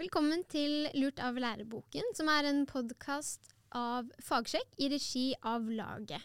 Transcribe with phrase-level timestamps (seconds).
[0.00, 6.22] Velkommen til Lurt av læreboken, som er en podkast av Fagsjekk i regi av Laget.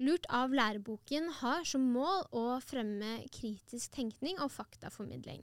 [0.00, 5.42] Lurt av læreboken har som mål å fremme kritisk tenkning og faktaformidling.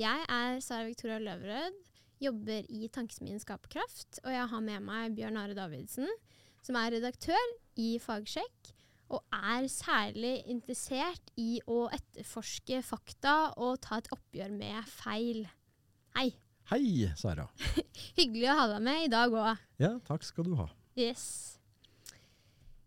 [0.00, 1.76] Jeg er Sara Victoria Løvrød,
[2.24, 6.08] jobber i Tankesmien Skaperkraft, og jeg har med meg Bjørn Are Davidsen,
[6.64, 8.72] som er redaktør i Fagsjekk,
[9.12, 15.44] og er særlig interessert i å etterforske fakta og ta et oppgjør med feil.
[16.16, 16.30] Hei.
[16.66, 17.44] Hei, Sara.
[18.18, 19.60] Hyggelig å ha deg med i dag òg.
[19.78, 20.64] Ja, takk skal du ha.
[20.98, 21.60] Yes.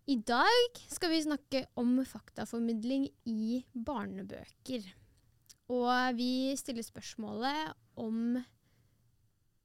[0.04, 4.84] I dag skal vi snakke om faktaformidling i barnebøker.
[5.72, 7.72] Og vi stiller spørsmålet
[8.04, 8.42] om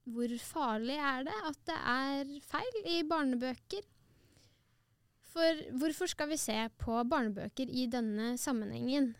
[0.07, 3.83] hvor farlig er det at det er feil i barnebøker?
[5.33, 9.11] For hvorfor skal vi se på barnebøker i denne sammenhengen?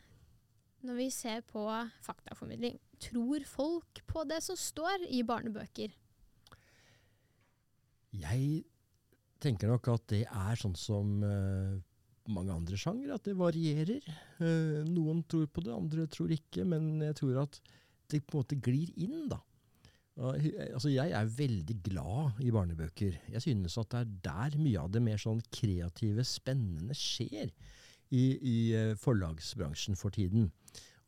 [0.88, 1.68] Når vi ser på
[2.06, 5.94] faktaformidling, tror folk på det som står i barnebøker?
[8.16, 8.64] Jeg
[9.44, 11.76] tenker nok at det er sånn som uh,
[12.32, 14.06] mange andre sjanger at det varierer.
[14.40, 17.60] Uh, noen tror på det, andre tror ikke, men jeg tror at
[18.12, 19.42] det på en måte glir inn, da.
[20.16, 23.18] Altså jeg er veldig glad i barnebøker.
[23.34, 27.50] Jeg synes at det er der mye av det mer sånn kreative, spennende skjer
[28.16, 28.58] i, i
[29.02, 30.48] forlagsbransjen for tiden.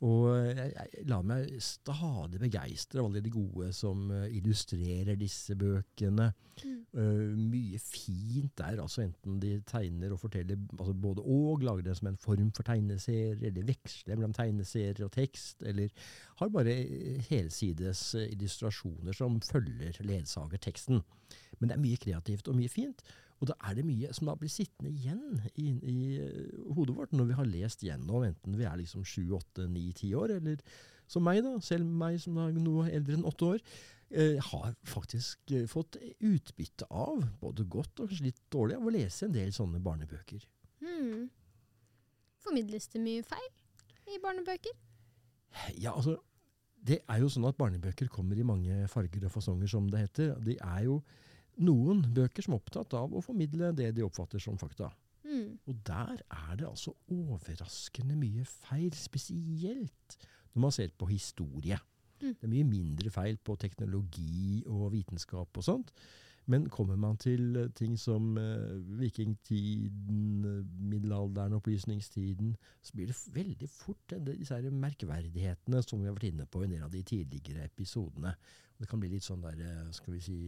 [0.06, 5.56] Og jeg, jeg lar meg stadig begeistre av alle de gode som uh, illustrerer disse
[5.58, 6.28] bøkene.
[6.62, 6.76] Mm.
[6.94, 11.98] Uh, mye fint der, altså enten de tegner og forteller altså både og, lager det
[11.98, 15.90] som en form for tegneserie, eller veksler mellom tegneserier og tekst, eller
[16.44, 16.78] har bare
[17.32, 21.02] helsides illustrasjoner som følger ledsagerteksten.
[21.58, 23.02] Men det er mye kreativt og mye fint.
[23.38, 25.98] Og da er det mye som da blir sittende igjen i, i,
[26.74, 30.10] hodet vårt når vi har lest gjennom, enten vi er liksom sju, åtte, ni, ti
[30.18, 30.64] år, eller
[31.08, 33.62] som meg, da, selv meg som er noe eldre enn åtte år,
[34.10, 38.96] eh, har faktisk eh, fått utbytte av, både godt og kanskje litt dårlig, av å
[38.98, 40.44] lese en del sånne barnebøker.
[40.82, 41.30] Hmm.
[42.44, 43.48] Formidles det mye feil
[44.10, 44.76] i barnebøker?
[45.78, 46.18] Ja, altså
[46.88, 50.36] Det er jo sånn at barnebøker kommer i mange farger og fasonger, som det heter.
[50.46, 51.02] De er jo
[51.64, 54.92] noen bøker som er opptatt av å formidle det de oppfatter som fakta.
[55.28, 55.58] Mm.
[55.68, 60.18] Og der er det altså overraskende mye feil, spesielt
[60.54, 61.80] når man ser på historie.
[62.22, 62.32] Mm.
[62.34, 65.92] Det er mye mindre feil på teknologi og vitenskap og sånt.
[66.48, 70.46] Men kommer man til ting som eh, vikingtiden,
[70.80, 76.48] middelalderen, opplysningstiden, så blir det veldig fort disse her merkverdighetene som vi har vært inne
[76.48, 78.32] på i en del av de tidligere episodene.
[78.32, 80.40] Og det kan bli litt sånn der, eh, skal vi si,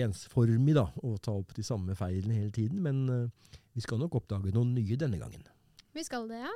[0.00, 2.80] ensformig da, å ta opp de samme feilene hele tiden.
[2.84, 5.44] Men uh, vi skal nok oppdage noen nye denne gangen.
[5.92, 6.52] Vi skal det, ja.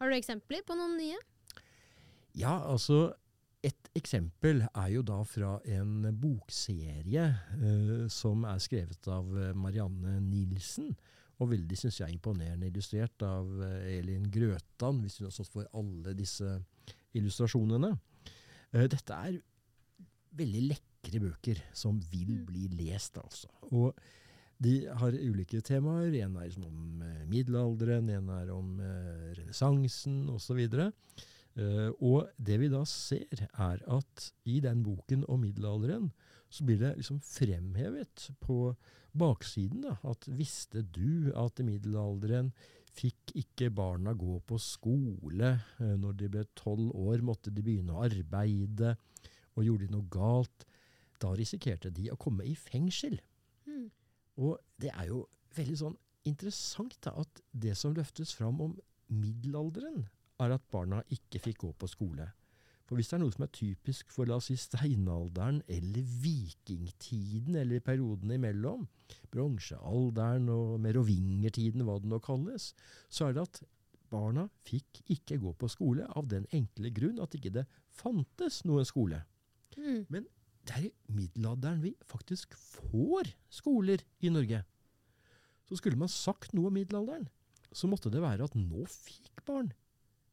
[0.00, 1.18] Har du eksempler på noen nye?
[2.36, 3.10] Ja, altså
[3.64, 7.26] et eksempel er jo da fra en bokserie
[7.60, 10.92] uh, som er skrevet av Marianne Nilsen.
[11.40, 15.68] Og veldig, syns jeg, imponerende illustrert av uh, Elin Grøtan, hvis hun har stått for
[15.76, 16.58] alle disse
[17.16, 17.94] illustrasjonene.
[18.70, 19.40] Dette er
[20.38, 22.46] veldig lekkert lekre bøker som vil mm.
[22.46, 23.48] bli lest, altså.
[23.72, 23.94] Og
[24.60, 26.12] de har ulike temaer.
[26.20, 30.60] En er liksom om eh, middelalderen, en er om eh, renessansen osv.
[31.58, 36.12] Uh, og det vi da ser, er at i den boken om middelalderen,
[36.48, 38.70] så blir det liksom fremhevet på
[39.18, 42.52] baksiden da, at visste du at i middelalderen
[42.94, 45.56] fikk ikke barna gå på skole.
[45.80, 48.94] Uh, når de ble tolv år, måtte de begynne å arbeide.
[49.56, 50.68] Og gjorde de noe galt,
[51.20, 53.18] da risikerte de å komme i fengsel.
[53.66, 53.88] Mm.
[54.40, 55.24] Og det er jo
[55.56, 55.98] veldig sånn
[56.28, 58.76] interessant da, at det som løftes fram om
[59.10, 60.06] middelalderen,
[60.40, 62.30] er at barna ikke fikk gå på skole.
[62.88, 67.58] For hvis det er noe som er typisk for la oss si steinalderen eller vikingtiden
[67.60, 68.88] eller periodene imellom,
[69.30, 72.72] bronsealderen og merovingertiden, hva det nå kalles,
[73.06, 73.60] så er det at
[74.10, 78.88] barna fikk ikke gå på skole av den enkle grunn at ikke det fantes noen
[78.88, 79.22] skole.
[79.78, 80.02] Mm.
[80.10, 80.26] Men
[80.70, 84.62] det er i middelalderen vi faktisk får skoler i Norge.
[85.66, 87.26] Så skulle man sagt noe om middelalderen,
[87.74, 89.72] så måtte det være at nå fikk barn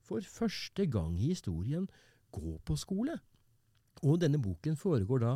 [0.06, 1.88] for første gang i historien
[2.34, 3.18] gå på skole.
[4.06, 5.34] Og denne boken foregår da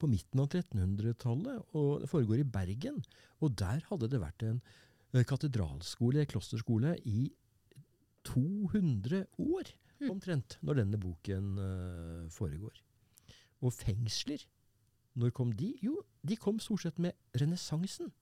[0.00, 3.02] på midten av 1300-tallet, og det foregår i Bergen.
[3.44, 4.60] Og der hadde det vært en
[5.12, 7.28] eh, katedralskole, klosterskole, i
[8.28, 10.10] 200 år hm.
[10.12, 12.76] omtrent, når denne boken uh, foregår.
[13.64, 14.44] Og fengsler,
[15.18, 15.72] når kom de?
[15.82, 18.12] Jo, de kom stort sett med renessansen.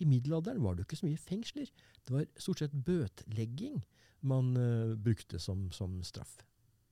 [0.00, 1.68] I middelalderen var det ikke så mye fengsler.
[2.06, 3.82] Det var stort sett bøtlegging
[4.22, 6.38] man uh, brukte som, som straff.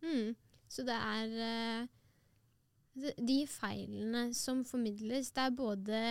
[0.02, 0.34] Mm.
[0.70, 1.32] Så det er
[1.80, 6.02] uh, de- feilene som formidles, det er både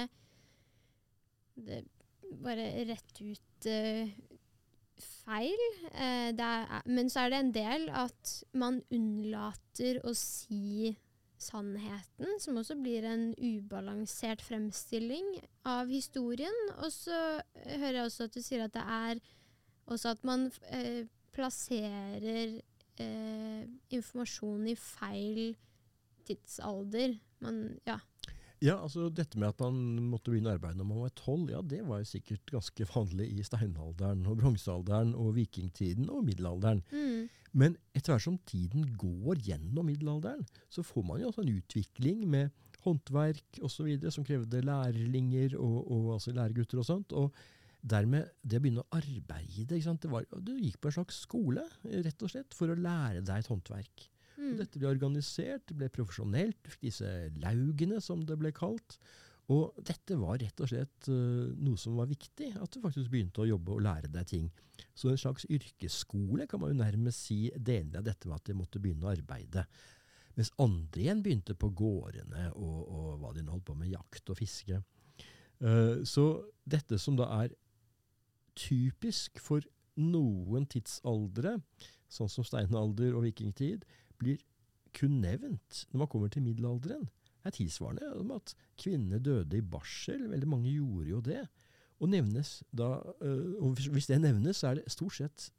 [1.59, 1.83] det,
[2.43, 4.11] bare rett ut uh,
[4.99, 10.95] feil, er, men så er det en del at man unnlater å si
[11.39, 15.37] sannheten, som også blir en ubalansert fremstilling
[15.67, 16.57] av historien.
[16.83, 19.21] Og så hører jeg også at du sier at det er
[19.89, 22.59] også at man eh, plasserer
[22.99, 23.63] eh,
[23.95, 25.55] informasjon i feil
[26.27, 27.15] tidsalder.
[27.43, 27.97] Man, ja.
[28.59, 31.61] Ja, altså Dette med at man måtte begynne å arbeide når man var tolv, ja,
[31.63, 36.81] det var jo sikkert ganske vanlig i steinalderen og bronsealderen og vikingtiden og middelalderen.
[36.91, 37.29] Mm.
[37.59, 42.27] Men etter hvert som tiden går gjennom middelalderen, så får man jo også en utvikling
[42.29, 42.51] med
[42.83, 43.95] håndverk osv.
[44.11, 47.15] som krevde lærlinger og, og altså læregutter og sånt.
[47.15, 47.33] og
[47.79, 49.79] Dermed det å begynne å arbeide?
[49.79, 53.39] Det var, Du gikk på en slags skole rett og slett, for å lære deg
[53.39, 54.09] et håndverk.
[54.39, 54.53] Mm.
[54.61, 57.09] dette ble organisert, det ble profesjonelt, du fikk disse
[57.41, 58.95] laugene som det ble kalt.
[59.49, 63.41] Og dette var rett og slett uh, noe som var viktig, at du faktisk begynte
[63.41, 64.49] å jobbe og lære deg ting.
[64.93, 68.57] Så en slags yrkesskole kan man jo nærmest si deler av dette med at de
[68.59, 69.65] måtte begynne å arbeide.
[70.37, 74.29] Mens andre igjen begynte på gårdene og, og hva de nå holdt på med, jakt
[74.29, 74.83] og fiske.
[75.59, 76.29] Uh, så
[76.69, 77.57] dette som da er
[78.59, 79.65] typisk for
[79.99, 81.57] noen tidsaldre,
[82.09, 83.83] sånn som steinalder og vikingtid,
[84.19, 84.41] blir
[84.95, 87.07] kun nevnt når man kommer til middelalderen.
[87.45, 90.27] Er tilsvarende om at kvinner døde i barsel.
[90.31, 91.43] Veldig mange gjorde jo det.
[91.99, 95.51] Og, da, øh, og hvis- det nevnes, så er det stort sett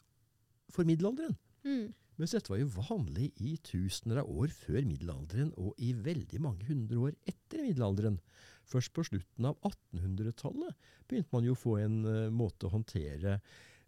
[0.71, 1.37] for middelalderen.
[1.65, 1.93] Mm.
[2.17, 6.67] Mens dette var jo vanlig i tusener av år før middelalderen, og i veldig mange
[6.69, 8.21] hundre år etter middelalderen.
[8.69, 10.75] Først på slutten av 1800-tallet
[11.09, 13.41] begynte man jo å få en eh, måte å håndtere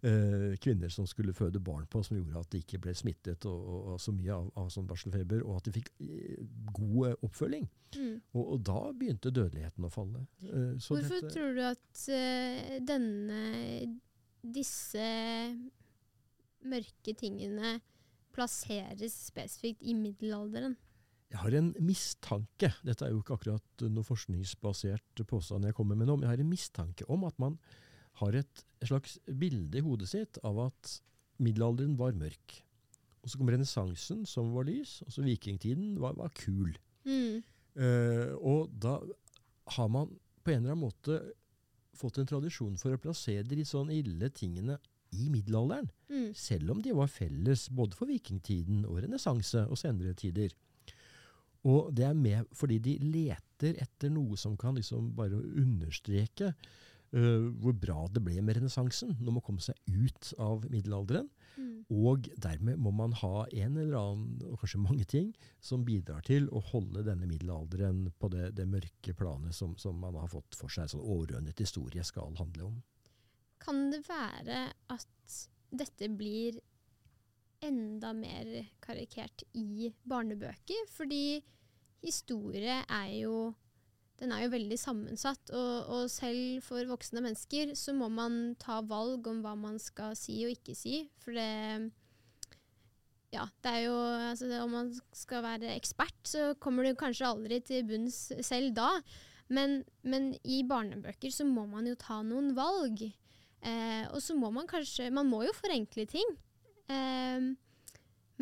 [0.07, 3.61] eh, kvinner som skulle føde barn på, som gjorde at de ikke ble smittet og,
[3.63, 6.41] og, og så mye av, av sånn barselfeber, og at de fikk eh,
[6.75, 7.69] god eh, oppfølging.
[7.97, 8.15] Mm.
[8.35, 10.25] Og, og da begynte dødeligheten å falle.
[10.47, 13.43] Eh, så Hvorfor dette- tror du at eh, denne
[14.43, 15.09] disse
[16.67, 17.77] mørke tingene
[18.35, 20.77] plasseres spesifikt i middelalderen?
[21.33, 26.11] Jeg har en mistanke, dette er jo ikke akkurat noe forskningsbasert påstand jeg kommer med
[26.11, 27.57] nå, men jeg har en mistanke om at man
[28.21, 30.97] har et slags bilde i hodet sitt av at
[31.43, 32.59] middelalderen var mørk.
[33.23, 36.75] Og så kom renessansen, som var lys, og så vikingtiden var, var kul.
[37.07, 37.43] Mm.
[37.79, 38.99] Uh, og da
[39.77, 40.11] har man
[40.43, 41.21] på en eller annen måte
[41.97, 44.79] fått en tradisjon for å plassere de litt sånn ille tingene
[45.13, 45.89] i middelalderen.
[46.11, 46.33] Mm.
[46.37, 50.55] Selv om de var felles både for vikingtiden og renessanse og senere tider.
[51.69, 56.51] Og det er med fordi de leter etter noe som kan liksom bare understreke
[57.13, 61.29] hvor bra det ble med renessansen når man kom seg ut av middelalderen.
[61.61, 61.85] Mm.
[61.93, 66.49] Og dermed må man ha en eller annen, og kanskje mange ting, som bidrar til
[66.49, 70.73] å holde denne middelalderen på det, det mørke planet som, som man har fått for
[70.73, 70.89] seg.
[70.89, 72.81] Sånn overordnet historie skal handle om.
[73.63, 75.41] Kan det være at
[75.73, 76.57] dette blir
[77.63, 78.49] enda mer
[78.83, 80.89] karikert i barnebøker?
[80.91, 81.43] Fordi
[82.03, 83.37] historie er jo
[84.21, 88.81] den er jo veldig sammensatt, og, og selv for voksne mennesker så må man ta
[88.87, 91.03] valg om hva man skal si og ikke si.
[91.23, 91.91] For det
[93.33, 97.61] Ja, det er jo altså Om man skal være ekspert, så kommer du kanskje aldri
[97.65, 98.91] til bunns selv da.
[99.53, 103.03] Men, men i barnebøker så må man jo ta noen valg.
[103.63, 106.31] Eh, og så må man kanskje Man må jo forenkle ting.
[106.91, 107.53] Eh,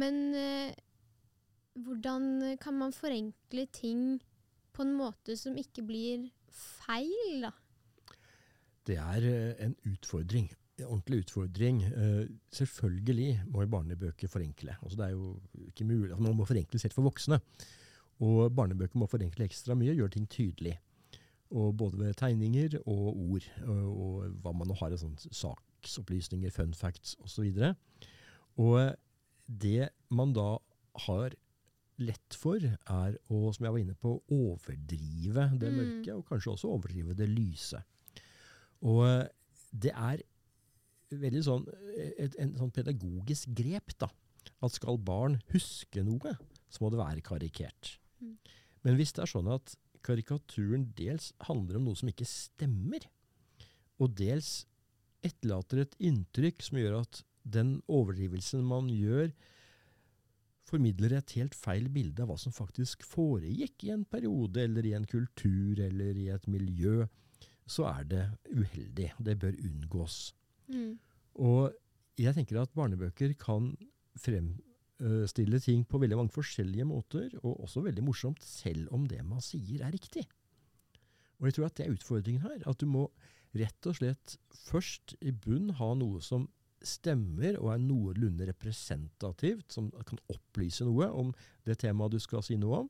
[0.01, 0.73] men eh,
[1.77, 4.21] hvordan kan man forenkle ting
[4.81, 7.53] på en måte som ikke blir feil, da?
[8.89, 10.49] Det er eh, en utfordring.
[10.81, 11.83] En ordentlig utfordring.
[11.85, 14.79] Eh, selvfølgelig må barnebøker forenkle.
[14.81, 15.35] Altså, det er jo
[15.69, 16.15] ikke mulig.
[16.15, 17.41] Altså, man må forenkle selv for voksne.
[18.25, 20.79] Og barnebøker må forenkle ekstra mye, gjøre ting tydelig.
[21.51, 26.53] Og både ved tegninger og ord, og, og hva man nå har av sånn saksopplysninger,
[26.55, 27.49] fun facts osv.
[27.51, 27.77] Og
[28.61, 28.97] og
[29.47, 30.59] det man da
[31.07, 31.35] har
[32.01, 35.77] lett for, er å, som jeg var inne på, overdrive det Mm.
[35.79, 37.83] mørke, og kanskje også overdrive det lyse.
[38.89, 39.29] Og eh,
[39.71, 40.23] det er
[41.11, 41.67] veldig sånn
[42.19, 44.09] et, en sånn pedagogisk grep, da.
[44.65, 46.35] At skal barn huske noe,
[46.71, 47.99] så må det være karikert.
[48.21, 48.37] Mm.
[48.85, 49.75] Men hvis det er sånn at
[50.07, 53.05] karikaturen dels handler om noe som ikke stemmer,
[54.01, 54.65] og dels
[55.27, 59.33] etterlater et inntrykk som gjør at den overdrivelsen man gjør,
[60.71, 64.95] formidler et helt feil bilde av hva som faktisk foregikk i en periode, eller i
[64.97, 67.05] en kultur, eller i et miljø,
[67.71, 69.13] så er det uheldig.
[69.19, 70.19] Det bør unngås.
[70.71, 70.99] Mm.
[71.43, 71.75] Og
[72.21, 73.73] jeg tenker at barnebøker kan
[74.19, 79.43] fremstille ting på veldig mange forskjellige måter, og også veldig morsomt, selv om det man
[79.45, 80.27] sier er riktig.
[81.41, 82.59] Og jeg tror at det er utfordringen her.
[82.69, 83.07] At du må
[83.57, 84.37] rett og slett
[84.67, 86.47] først i bunn ha noe som
[86.87, 91.35] stemmer og er noenlunde representativt, som kan opplyse noe om
[91.67, 92.89] det temaet du skal si noe om,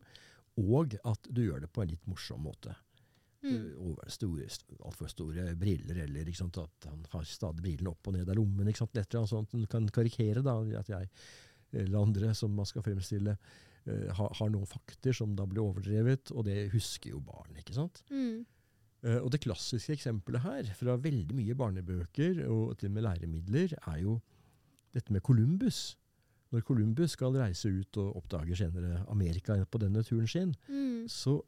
[0.60, 2.74] og at du gjør det på en litt morsom måte.
[3.40, 3.70] Mm.
[3.80, 4.46] Over store,
[4.84, 8.68] altfor store briller, eller sant, at han har stadig brillene opp og ned av lommen.
[8.68, 11.08] Ikke sant, lettere, sånt han kan karikere da, at jeg
[11.70, 13.36] eller andre som man skal fremstille,
[13.86, 17.54] uh, har, har, noen fakter som da blir overdrevet, og det husker jo barn.
[17.62, 18.02] ikke sant?
[18.10, 18.42] Mm.
[19.04, 23.76] Uh, og Det klassiske eksempelet her, fra veldig mye barnebøker og til og med læremidler,
[23.86, 24.18] er jo
[24.94, 25.96] dette med Columbus.
[26.50, 31.06] Når Columbus skal reise ut og oppdager senere Amerika på denne turen sin, mm.
[31.08, 31.38] så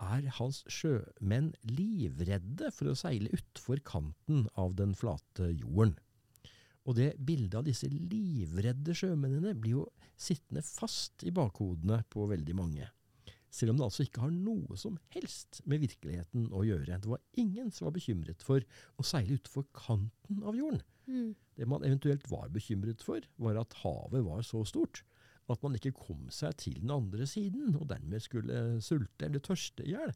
[0.00, 5.96] er hans sjømenn livredde for å seile utfor kanten av den flate jorden.
[6.88, 9.88] Og det bildet av disse livredde sjømennene blir jo
[10.20, 12.88] sittende fast i bakhodene på veldig mange.
[13.50, 17.00] Selv om det altså ikke har noe som helst med virkeligheten å gjøre.
[17.02, 18.62] Det var ingen som var bekymret for
[18.96, 20.84] å seile utenfor kanten av jorden.
[21.10, 21.32] Mm.
[21.58, 25.02] Det man eventuelt var bekymret for, var at havet var så stort
[25.50, 29.82] at man ikke kom seg til den andre siden, og dermed skulle sulte eller tørste
[29.86, 30.12] i hjel.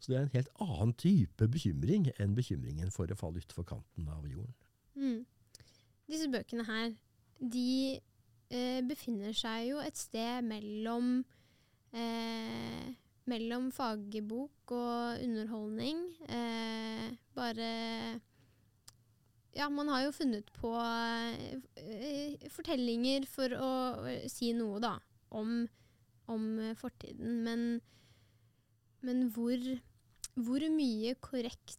[0.00, 4.08] Så det er en helt annen type bekymring enn bekymringen for å falle utfor kanten
[4.08, 4.54] av jorden.
[4.96, 5.26] Mm.
[6.08, 6.94] Disse bøkene her,
[7.40, 8.00] de
[8.48, 11.20] eh, befinner seg jo et sted mellom
[11.92, 12.90] eh,
[13.30, 16.02] mellom fagbok og underholdning.
[16.28, 17.06] Eh,
[17.36, 17.70] bare
[19.56, 23.70] ja, man har jo funnet på eh, fortellinger for å
[24.06, 24.94] uh, si noe, da,
[25.34, 25.64] om,
[26.30, 26.44] om
[26.78, 27.40] fortiden.
[27.46, 27.64] Men,
[29.02, 29.58] men hvor,
[30.38, 31.78] hvor, mye korrekt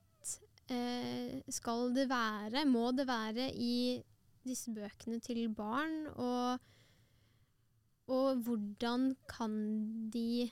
[1.51, 4.00] skal det være, må det være, i
[4.48, 6.06] disse bøkene til barn?
[6.13, 6.70] Og,
[8.12, 9.53] og hvordan kan
[10.13, 10.50] de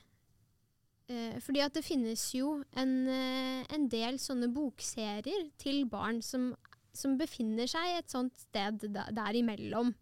[1.42, 6.51] fordi at det finnes jo en, en del sånne bokserier til barn som
[6.96, 9.94] som befinner seg et sånt sted der imellom.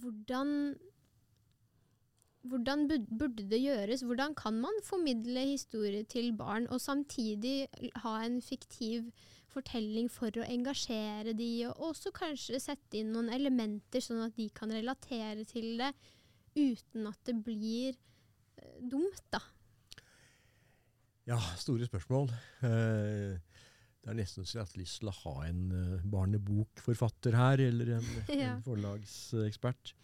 [0.00, 0.50] Hvordan,
[2.50, 4.04] hvordan burde det gjøres?
[4.06, 7.66] Hvordan kan man formidle historie til barn, og samtidig
[8.02, 9.10] ha en fiktiv
[9.56, 14.50] fortelling for å engasjere de, og også kanskje sette inn noen elementer sånn at de
[14.54, 15.92] kan relatere til det,
[16.56, 19.42] uten at det blir uh, dumt, da?
[21.26, 22.30] Ja, store spørsmål.
[22.62, 23.34] Uh,
[24.06, 27.96] det er nesten så jeg har lyst til å ha en uh, barnebokforfatter her, eller
[27.96, 28.52] en, ja.
[28.52, 29.96] en forlagsekspert.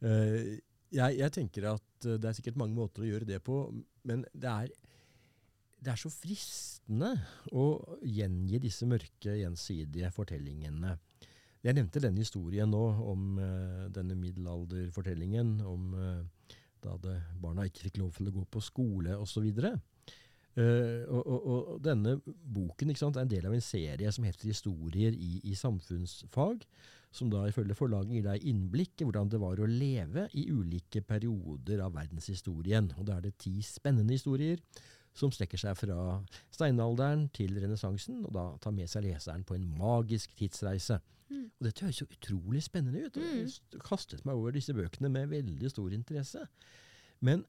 [0.00, 0.56] Uh,
[0.94, 3.60] jeg, jeg, tenker at uh, det er sikkert mange måter å gjøre det på,
[4.08, 4.70] men det er,
[5.82, 7.12] det er så fristende
[7.52, 7.66] å
[8.04, 10.96] gjengi disse mørke, gjensidige fortellingene.
[11.66, 13.38] Jeg nevnte denne historien nå om
[13.90, 15.96] denne middelalderfortellingen om
[16.84, 19.48] da det, barna ikke fikk lov til å gå på skole osv.
[20.56, 24.48] Uh, og, og, og, denne boken sant, er en del av en serie som heter
[24.48, 26.62] Historier i, i, samfunnsfag,
[27.12, 31.02] som da ifølge forlaget gir deg innblikk i hvordan det var å leve i ulike
[31.04, 32.88] perioder av verdenshistorien.
[32.96, 34.62] Og Da er det ti spennende historier
[35.16, 36.18] som strekker seg fra
[36.52, 40.98] steinalderen til renessansen, og da tar med seg leseren på en magisk tidsreise.
[41.28, 41.46] Mm.
[41.56, 43.16] Og Dette høres jo utrolig spennende ut.
[43.16, 43.84] og Jeg mm.
[43.84, 46.46] kastet meg over disse bøkene med veldig stor interesse.
[47.24, 47.44] Men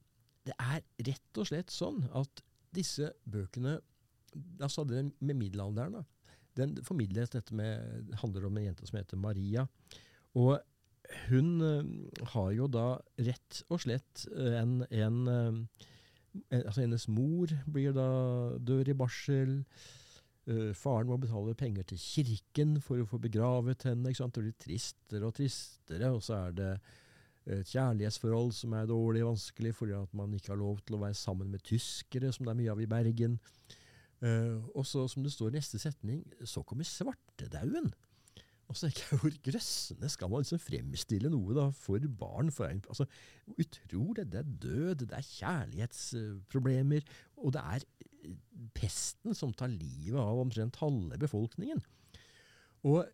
[0.48, 2.44] det er rett og slett sånn at
[2.76, 3.78] disse bøkene
[4.62, 6.04] altså det med middelalderen da,
[6.58, 9.68] den formidlet dette med, handler om en jente som heter Maria.
[10.38, 10.58] Og
[11.30, 11.84] hun uh,
[12.34, 12.88] har jo da
[13.24, 15.86] rett og slett en, en uh,
[16.50, 18.10] altså Hennes mor blir da
[18.58, 19.62] dør i barsel.
[20.78, 24.14] Faren må betale penger til kirken for å få begravet henne.
[24.14, 26.12] Det blir tristere og tristere.
[26.14, 26.70] Og så er det
[27.48, 31.18] et kjærlighetsforhold som er dårlig vanskelig fordi at man ikke har lov til å være
[31.18, 33.40] sammen med tyskere, som det er mye av i Bergen.
[34.18, 37.92] Uh, og så, som det står i neste setning, så kommer svartedauden.
[38.68, 42.52] Og så tenker jeg, Hvor grøssende skal man liksom fremstille noe da for barn?
[42.52, 43.08] For altså,
[43.56, 47.86] utrolig, det er død, det er kjærlighetsproblemer, og det er
[48.26, 48.34] eh,
[48.76, 51.80] pesten som tar livet av omtrent halve befolkningen.
[52.88, 53.06] Og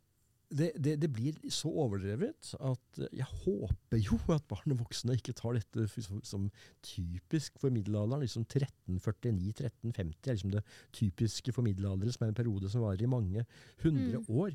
[0.53, 5.33] det, det, det, blir så overdrevet at jeg håper jo at barn og voksne ikke
[5.37, 6.45] tar dette som, som
[6.85, 8.21] typisk for middelalderen.
[8.21, 13.09] liksom 1349-1350 er liksom det typiske for middelalderen, som er en periode som varer i
[13.09, 13.45] mange
[13.83, 14.29] hundre mm.
[14.29, 14.53] år.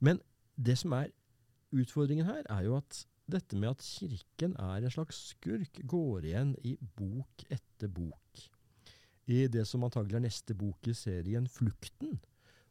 [0.00, 0.22] Men
[0.56, 1.10] det som er
[1.74, 6.54] utfordringen her, er jo at dette med at Kirken er en slags skurk, går igjen
[6.64, 8.46] i bok etter bok.
[9.26, 12.20] I det som antagelig er neste bok i serien, Flukten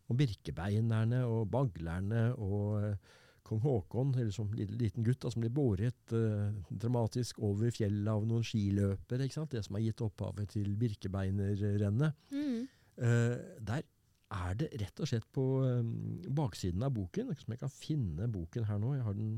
[0.06, 2.98] og birkebeinerne og baglerne og
[3.46, 8.26] kong Haakon, eller som liten, gutt, da, som blir båret eh, dramatisk over fjellet av
[8.26, 9.28] noen skiløpere.
[9.30, 12.18] Det som har gitt opphavet til Birkebeinerrennet.
[12.34, 12.66] Mm.
[12.98, 13.36] Eh,
[13.70, 13.86] der
[14.36, 15.82] er det rett og slett på eh,
[16.34, 19.34] baksiden av boken, som jeg kan finne boken her nå, jeg har den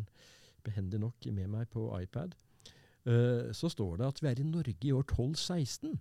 [0.67, 2.35] behendig nok med meg på iPad,
[3.07, 5.97] eh, så står det at vi er i Norge i år 1216.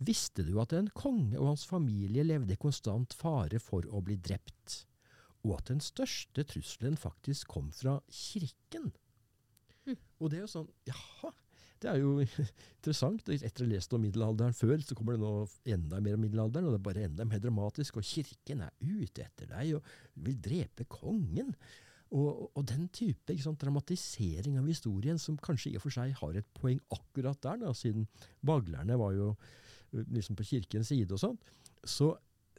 [0.00, 4.16] Visste du at en konge og hans familie levde i konstant fare for å bli
[4.16, 4.84] drept,
[5.44, 8.90] og at den største trusselen faktisk kom fra kirken?
[9.84, 9.98] Mm.
[10.20, 11.34] Og det er jo sånn, jaha,
[11.80, 12.14] det er jo
[12.78, 13.28] interessant.
[13.28, 15.34] Etter å ha lest om middelalderen før, så kommer det nå
[15.76, 19.24] enda mer om middelalderen, og det er bare enda mer dramatisk, og kirken er ute
[19.24, 19.94] etter deg og
[20.26, 21.54] vil drepe kongen.
[22.10, 26.36] Og, og den type sant, dramatisering av historien, som kanskje i og for seg har
[26.40, 28.08] et poeng akkurat der, da, siden
[28.44, 29.34] baglerne var jo
[29.92, 31.52] liksom på kirkens side og sånt,
[31.84, 32.12] så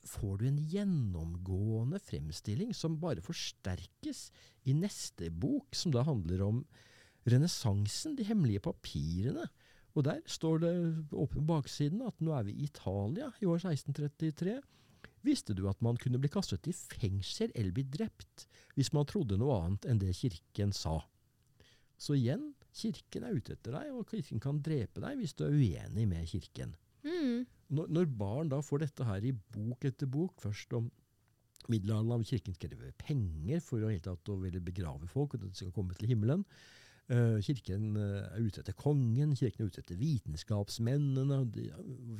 [0.07, 4.29] får du en gjennomgående fremstilling som bare forsterkes
[4.69, 6.63] i neste bok, som da handler om
[7.29, 9.45] renessansen, de hemmelige papirene.
[9.93, 10.73] Og der står det
[11.11, 14.57] oppe på baksiden at nå er vi i Italia i år 1633.
[15.21, 18.47] Visste du at man kunne bli kastet i fengsel eller bli drept
[18.77, 20.97] hvis man trodde noe annet enn det kirken sa?
[22.01, 25.53] Så igjen, kirken er ute etter deg, og kirken kan drepe deg hvis du er
[25.53, 26.73] uenig med kirken.
[27.05, 27.45] Mm.
[27.71, 30.89] Når, når barn da får dette her i bok etter bok, først om
[31.69, 35.53] middelalderen av kirken krever penger for å, helt tatt, å ville begrave folk, og at
[35.53, 36.43] de skal komme til himmelen.
[37.11, 41.41] Eh, kirken eh, er ute etter kongen, kirken er ute etter vitenskapsmennene.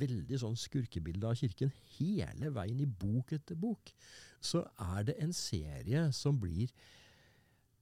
[0.00, 3.92] veldig sånn skurkebilde av kirken hele veien i bok etter bok.
[4.42, 4.64] Så
[4.96, 6.72] er det en serie som blir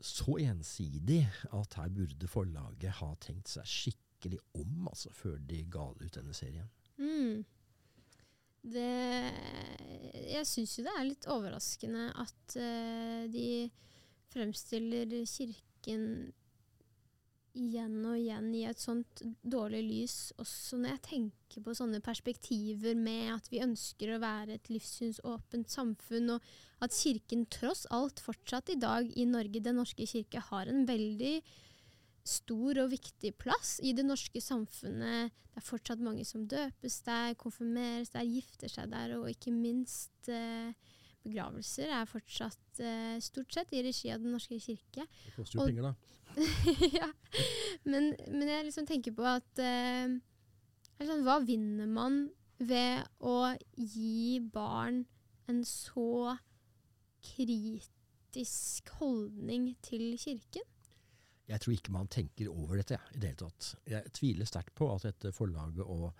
[0.01, 5.91] så ensidig at her burde forlaget ha tenkt seg skikkelig om altså, før de ga
[5.91, 6.69] ut denne serien.
[7.01, 7.45] Mm.
[8.61, 8.91] Det
[10.31, 13.71] Jeg syns jo det er litt overraskende at uh, de
[14.31, 16.05] fremstiller kirken
[17.57, 22.95] igjen og igjen i et sånt dårlig lys, også når jeg tenker på sånne perspektiver
[22.99, 28.71] med at vi ønsker å være et livssynsåpent samfunn, og at kirken tross alt fortsatt
[28.71, 31.41] i dag i Norge, Den norske kirke, har en veldig
[32.27, 35.33] stor og viktig plass i det norske samfunnet.
[35.51, 40.29] Det er fortsatt mange som døpes der, konfirmeres der, gifter seg der, og ikke minst
[40.31, 40.73] eh,
[41.25, 45.07] begravelser er fortsatt eh, stort sett i regi av Den norske kirke.
[45.27, 45.95] Det koster jo Og- penger, da.
[47.01, 47.09] ja.
[47.91, 50.13] men, men jeg liksom tenker på at eh,
[51.01, 52.21] altså, Hva vinner man
[52.61, 55.03] ved å gi barn
[55.51, 56.37] en så
[57.25, 60.67] kritisk holdning til kirken?
[61.51, 63.71] Jeg tror ikke man tenker over dette ja, i det hele tatt.
[63.91, 66.13] Jeg tviler sterkt på at dette forlaget og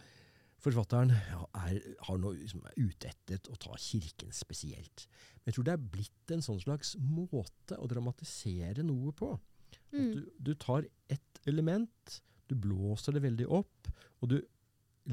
[0.61, 5.07] forfatteren er, har noe, liksom, er ute etter å ta kirken spesielt.
[5.41, 9.33] Men jeg tror det er blitt en sånn slags måte å dramatisere noe på.
[9.37, 9.47] At
[9.95, 10.11] Mm.
[10.15, 13.89] du, du tar ett element, du blåser det veldig opp,
[14.23, 14.37] og du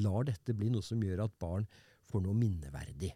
[0.01, 1.65] lar dette bli noe som gjør at barn
[2.09, 3.09] får noe minneverdig.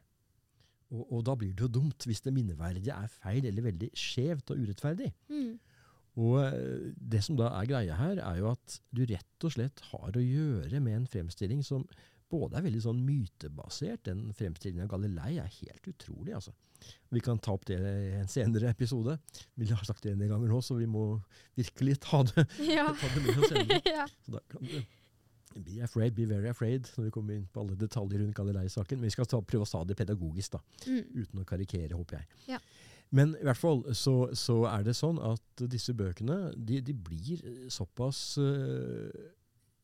[0.91, 4.53] Og, og da blir det jo dumt hvis det minneverdige er feil eller veldig skjevt
[4.55, 5.11] og urettferdig.
[5.29, 5.59] Mm.
[6.19, 9.80] Og eh, det som da er greia her, er jo at du rett og slett
[9.91, 11.86] har å gjøre med en fremstilling som
[12.32, 16.54] både er veldig sånn mytebasert, den fremstillingen av Galilei er helt utrolig, altså.
[17.13, 19.17] Vi kan ta opp det i en senere episode.
[19.60, 21.04] Vi har sagt det en del ganger nå, så vi må
[21.60, 22.88] virkelig ta det, Ja.
[23.02, 23.82] ta det med oss senere.
[23.97, 24.08] ja.
[24.26, 24.80] Så da kan du
[25.52, 28.95] Be afraid, be very afraid, når vi kommer inn på alle detaljer rundt Galilei-saken.
[29.02, 31.02] Men vi skal ta, prøve å ta det pedagogisk, da Mm.
[31.26, 32.30] uten å karikere, håper jeg.
[32.54, 32.60] Ja.
[33.17, 37.43] Men i hvert fall så, så er det sånn at disse bøkene de, de blir
[37.71, 39.12] såpass uh,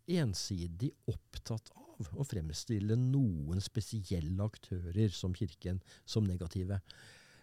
[0.08, 6.80] ensidig opptatt av å fremstille noen spesielle aktører som kirken som negative.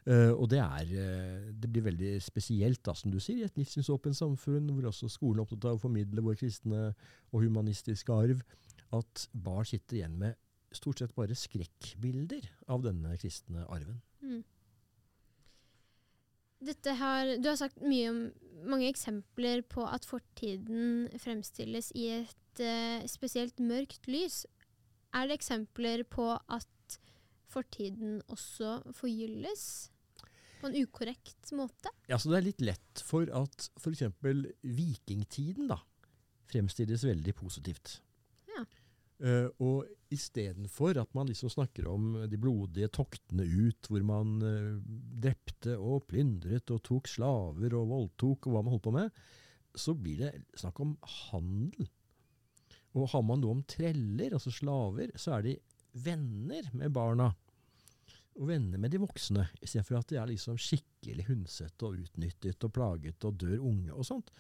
[0.05, 3.61] Uh, og det, er, uh, det blir veldig spesielt, da, som du sier, i et
[3.61, 6.91] livssynsåpent samfunn, hvor også skolen er opptatt av å formidle vår kristne
[7.33, 8.41] og humanistiske arv,
[8.95, 10.41] at barn sitter igjen med
[10.75, 14.01] stort sett bare skrekkbilder av denne kristne arven.
[14.25, 14.43] Mm.
[16.99, 18.21] Har, du har sagt mye om
[18.65, 24.45] mange eksempler på at fortiden fremstilles i et uh, spesielt mørkt lys.
[25.15, 26.99] Er det eksempler på at
[27.53, 29.67] fortiden også forgylles
[30.61, 31.93] på en ukorrekt måte?
[32.09, 34.07] Ja, så Det er litt lett for at f.eks.
[34.63, 35.79] vikingtiden da,
[36.51, 37.99] fremstilles veldig positivt.
[39.25, 44.77] Eh, og istedenfor at man liksom snakker om de blodige toktene ut, hvor man uh,
[45.25, 49.23] drepte og plyndret og tok slaver og voldtok og hva man holdt på med,
[49.75, 50.93] så blir det snakk om
[51.31, 51.89] handel.
[52.95, 55.55] Og har man noe om treller, altså slaver, så er de
[56.05, 57.33] venner med barna.
[58.35, 62.73] og venner med de voksne, istedenfor at de er liksom skikkelig hundsete og utnyttet og
[62.75, 64.33] plaget og dør unge og sånt,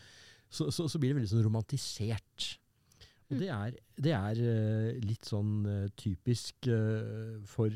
[0.50, 2.48] så, så, så blir det veldig sånn romantisert.
[3.32, 7.72] Og det er, det er eh, litt sånn eh, typisk eh, for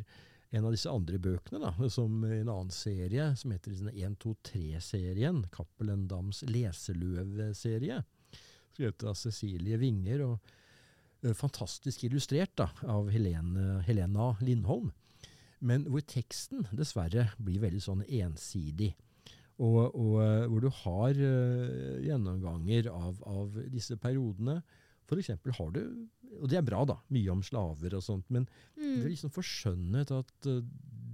[0.48, 6.40] en av disse andre bøkene, da, som en annen serie som heter 1-2-3-serien, Cappelen Dams
[6.48, 7.98] leseløv-serie,
[8.72, 14.88] skrevet av Cecilie Winger, og fantastisk illustrert da, av Helene, Helena Lindholm.
[15.60, 18.94] Men hvor teksten dessverre blir veldig sånn ensidig.
[19.60, 21.18] Og, og hvor du har
[22.08, 24.62] gjennomganger av, av, disse periodene.
[25.08, 25.82] For eksempel har du,
[26.38, 28.44] og det er bra, da, mye om slaver og sånt, men
[28.76, 28.82] mm.
[28.82, 30.48] det er liksom forskjønnet at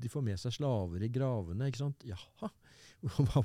[0.05, 1.71] de får med seg slaver i gravene.
[1.71, 2.07] ikke sant?
[2.09, 2.51] Jaha,
[3.31, 3.45] hva,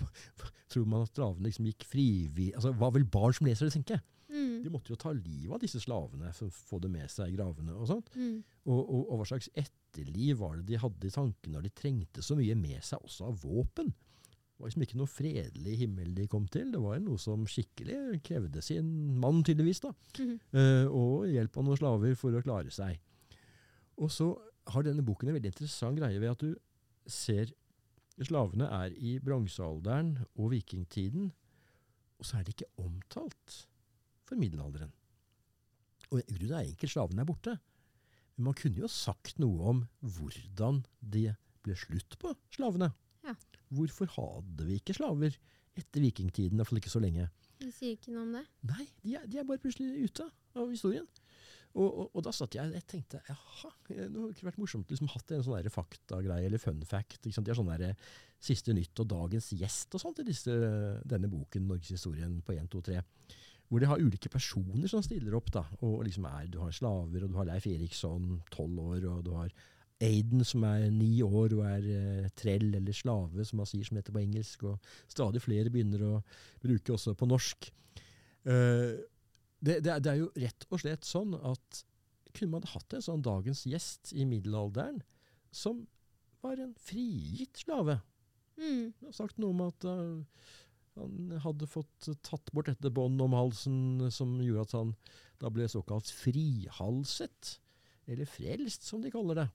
[0.71, 3.99] tror man at slavene liksom gikk frivillig altså, Hva vil barn som leser det, tenke?
[4.29, 4.59] Mm.
[4.63, 7.37] De måtte jo ta livet av disse slavene for å få det med seg i
[7.37, 7.73] gravene.
[7.73, 8.11] Og sånt.
[8.15, 8.41] Mm.
[8.69, 12.25] Og, og, og, hva slags etterliv var det de hadde i tankene når de trengte
[12.25, 13.89] så mye med seg også av våpen?
[14.59, 16.73] Det var liksom ikke noe fredelig himmel de kom til.
[16.73, 19.79] Det var noe som skikkelig krevde sin mann, tydeligvis.
[19.85, 19.93] da.
[20.19, 20.33] Mm.
[20.51, 22.99] Uh, og hjelp av noen slaver for å klare seg.
[24.03, 24.27] Og så
[24.73, 26.51] har denne boken en veldig interessant greie ved at du
[27.07, 27.55] ser
[28.19, 31.29] Slavene er i bronsealderen og vikingtiden,
[32.19, 33.61] og så er de ikke omtalt
[34.27, 34.91] for middelalderen.
[36.11, 37.53] Og Grunnen er enkelt, slavene er borte.
[38.35, 42.91] Men man kunne jo sagt noe om hvordan det ble slutt på slavene.
[43.75, 45.35] Hvorfor hadde vi ikke slaver
[45.77, 47.29] etter vikingtiden, i hvert fall ikke så lenge?
[47.59, 48.45] De sier ikke noe om det?
[48.69, 50.25] Nei, de er, de er bare plutselig ute
[50.57, 51.07] av historien.
[51.77, 55.11] Og, og, og, da satt jeg og tenkte jaha, det hadde ikke vært morsomt liksom
[55.13, 57.19] hatt en sånn faktagreie eller fun fact.
[57.21, 57.45] Ikke sant?
[57.45, 60.53] De har sånn der, Siste nytt og dagens gjest og sånt i disse,
[61.03, 63.01] denne boken, Norgeshistorien på 1, 2, 3.
[63.69, 65.51] Hvor de har ulike personer som stiller opp.
[65.53, 69.25] da, og liksom er, Du har slaver, og du har Leif Eriksson, tolv år, og
[69.27, 69.51] du har
[69.99, 73.99] Aiden, som er ni år og er eh, trell eller slave, som man sier som
[73.99, 74.63] heter på engelsk.
[74.69, 76.13] Og stadig flere begynner å
[76.63, 77.67] bruke også på norsk.
[78.47, 78.95] Eh,
[79.59, 81.83] det, det, det, er jo rett og slett sånn at
[82.31, 85.01] kunne man hatt en sånn dagens gjest i middelalderen
[85.51, 85.83] som
[86.43, 87.97] var en frigitt slave
[88.59, 88.83] mm.
[88.99, 90.21] Det har sagt noe om at uh,
[90.99, 93.79] han hadde fått tatt bort dette båndet om halsen
[94.13, 94.93] som gjorde at han
[95.39, 97.55] da ble såkalt frihalset.
[98.09, 99.45] Eller frelst, som de kaller det.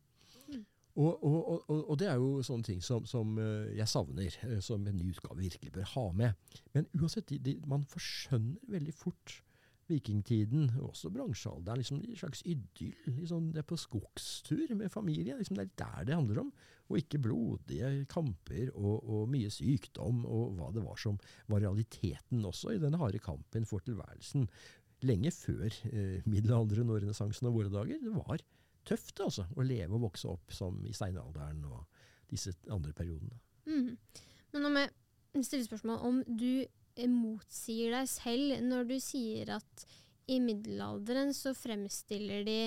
[0.94, 4.60] Og, og, og, og, det er jo sånne ting som, som uh, jeg savner, uh,
[4.62, 6.52] som en ny utgave virkelig bør ha med.
[6.76, 9.40] Men uansett, de, de, man forskjønner veldig fort
[9.90, 12.94] vikingtiden, også bransjealderen, liksom en slags idyll.
[13.18, 15.38] Liksom det er på skogstur med familien.
[15.40, 16.54] Liksom det er der det handler om.
[16.88, 21.18] Og ikke blodige kamper og, og, mye sykdom, og hva det var som
[21.50, 24.48] var realiteten også i denne harde kampen for tilværelsen.
[25.04, 28.00] Lenge før eh, middelalderen og renessansen av våre dager.
[28.00, 28.44] Det var
[28.86, 31.82] tøft altså, å leve og vokse opp som i steinalderen og
[32.30, 33.38] disse andre periodene.
[33.66, 33.96] Mm.
[34.54, 36.64] Men om jeg stiller spørsmål om du
[37.10, 39.86] motsier deg selv når du sier at
[40.30, 42.58] i middelalderen så fremstiller de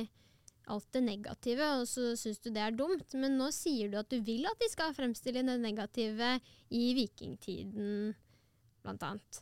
[0.68, 3.16] alt det negative, og så syns du det er dumt.
[3.16, 6.34] Men nå sier du at du vil at de skal fremstille det negative
[6.76, 8.16] i vikingtiden,
[8.84, 9.42] blant annet.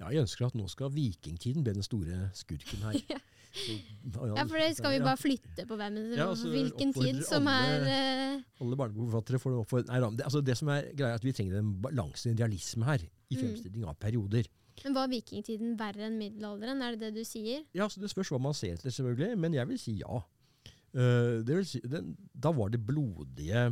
[0.00, 3.00] Ja, jeg ønsker at nå skal vikingtiden bli den store skurken her.
[3.14, 3.20] ja.
[3.54, 7.86] Ja, for det skal vi bare flytte på hvem, ja, altså, hvilken tid som alle,
[7.86, 8.64] er uh...
[8.64, 11.60] Alle barnebokforfattere får oppfordre Nei det, altså det som er greia, er at vi trenger
[11.60, 13.40] en balanse, en realisme her i mm.
[13.40, 14.50] fremstilling av perioder.
[14.82, 17.62] Men Var vikingtiden verre enn middelalderen, er det det du sier?
[17.76, 20.18] Ja, så Det spørs hva man ser etter, selvfølgelig, men jeg vil si ja.
[20.94, 23.64] Uh, vil si, det, da var det blodige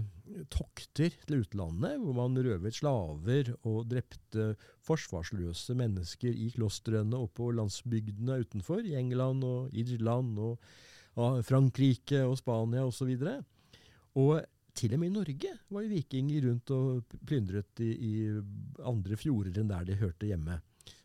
[0.50, 7.52] tokter til utlandet, hvor man røvet slaver og drepte forsvarsløse mennesker i klostrene og på
[7.54, 10.56] landsbygdene utenfor, i England og Irland og
[11.14, 13.14] uh, Frankrike og Spania osv.
[13.14, 13.38] Og,
[14.18, 14.42] og
[14.74, 18.12] til og med i Norge var jo vikinger rundt og plyndret i, i,
[18.88, 20.58] andre fjorder enn der de hørte hjemme.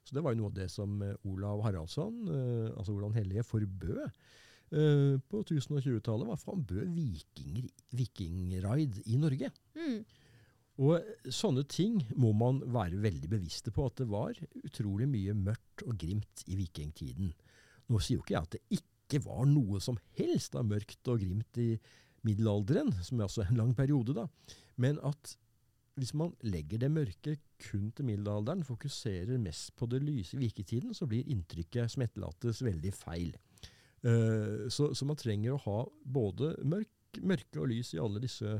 [0.08, 3.44] Så det var jo noe av det som eh, Olav Haraldsson, eh, altså Olav Hellige,
[3.44, 4.06] forbød
[4.72, 6.28] eh, på 1020-tallet.
[6.30, 9.52] var Frambø vikinger, vikingraid i Norge.
[9.78, 10.00] Mm.
[10.78, 15.86] Og sånne ting må man være veldig bevisste på, at det var utrolig mye mørkt
[15.88, 17.32] og grimt i vikingtiden.
[17.88, 21.24] Nå sier jo ikke jeg at det ikke var noe som helst av mørkt og
[21.24, 21.72] grimt i
[22.28, 24.28] middelalderen, som er altså en lang periode, da,
[24.78, 25.38] men at
[25.98, 30.94] hvis man legger det mørke kun til middelalderen, fokuserer mest på det lyse i viketiden,
[30.94, 33.32] så blir inntrykket som etterlates, veldig feil.
[34.08, 38.60] Uh, så, så, man trenger å ha både mørk, mørke og lys i alle disse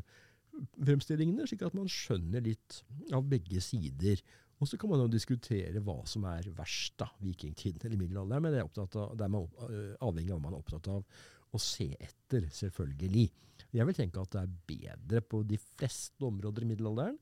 [0.58, 2.82] fremstillingene, slik at man skjønner litt
[3.16, 4.22] av begge sider.
[4.58, 8.56] Og så kan man jo diskutere hva som er verst, da, vikingtiden eller middelalderen, men
[8.56, 11.20] det er, av, det er man uh, avhengig av hva man er opptatt av.
[11.56, 13.28] å se etter, selvfølgelig.
[13.74, 17.16] Jeg vil tenke at det er bedre på de fleste områder i middelalderen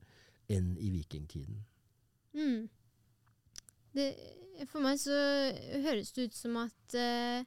[0.52, 1.60] enn i vikingtiden.
[2.36, 2.66] Mm.
[3.96, 4.08] Det,
[4.70, 5.16] for meg så
[5.84, 7.46] høres det ut som at eh,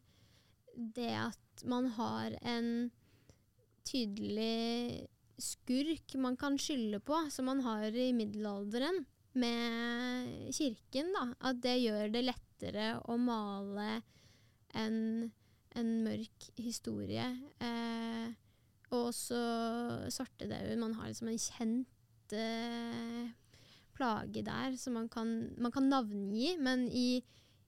[0.95, 2.89] det at man har en
[3.87, 5.07] tydelig
[5.39, 9.03] skurk man kan skylde på, som man har i middelalderen
[9.39, 14.01] med kirken, da, at det gjør det lettere å male
[14.77, 15.29] en,
[15.77, 17.27] en mørk historie.
[17.63, 18.29] Eh,
[18.89, 19.39] og også
[20.09, 20.81] svartedauden.
[20.81, 23.29] Man har liksom en kjent eh,
[23.93, 27.21] plage der som man kan, man kan navngi, men i,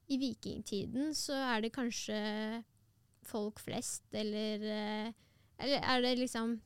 [0.08, 2.18] i, vikingtiden så er det kanskje
[3.32, 5.14] folk flest, eller, eh,
[5.62, 6.60] eller er det liksom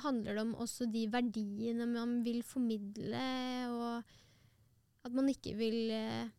[0.00, 3.24] handler det om også de verdiene man vil formidle,
[3.72, 6.30] og at man ikke vil eh,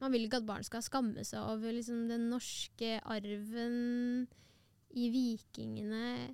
[0.00, 4.22] Man vil ikke at barn skal skamme seg over liksom, den norske arven
[4.96, 6.30] i vikingene.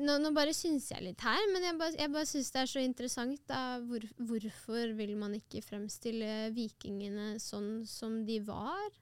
[0.00, 2.70] Nå, nå, bare syns jeg litt her, men jeg bare, jeg bare syns det er
[2.72, 3.42] så interessant.
[3.50, 8.96] Da, hvor, hvorfor vil man ikke fremstille vikingene sånn som de var?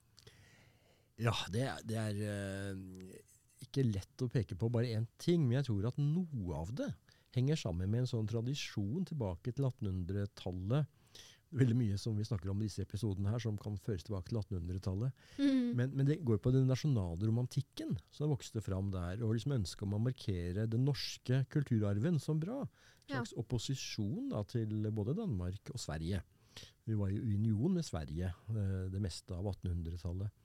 [1.19, 3.17] Ja, det, det er uh,
[3.65, 6.93] ikke lett å peke på bare én ting, men jeg tror at noe av det
[7.37, 10.89] henger sammen med en sånn tradisjon tilbake til 1800-tallet.
[11.59, 14.41] Veldig mye som vi snakker om i disse episodene her, som kan føres tilbake til
[14.43, 15.23] 1800-tallet.
[15.39, 15.71] Mm.
[15.79, 19.23] Men, men, det går på den nasjonale romantikken som vokste fram der.
[19.25, 22.61] Og liksom ønsket om å markere den norske kulturarven som bra.
[23.09, 23.41] En slags ja.
[23.41, 26.21] opposisjon da, til både Danmark og Sverige.
[26.85, 30.45] Vi var i union med Sverige eh, det meste av 1800-tallet.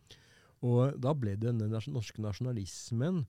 [0.63, 3.23] Og da ble den norske nasjonalismen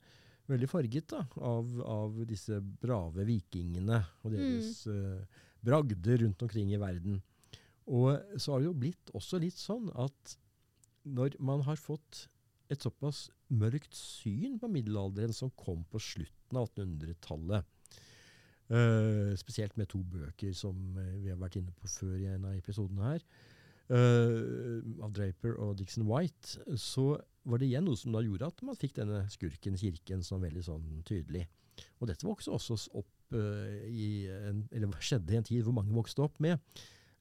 [0.50, 4.92] veldig farget da, av, av, disse brave vikingene og deres mm.
[4.92, 7.22] uh, bragder rundt omkring i verden.
[7.88, 10.36] Og så har det jo blitt også litt sånn at
[11.04, 12.26] når man har fått
[12.72, 17.66] et såpass mørkt syn på middelalderen som kom på slutten av 1800-tallet,
[18.72, 22.48] uh, eh, spesielt med to bøker som vi har vært inne på før i en
[22.48, 23.26] av episodene her,
[23.92, 28.78] av Draper og Dixon White, så var det igjen noe som da gjorde at man
[28.78, 31.44] fikk denne skurken kirken som veldig sånn tydelig.
[32.00, 35.94] Og dette vokste også opp uh, i en, eller skjedde i en tid hvor mange
[35.94, 36.60] vokste opp med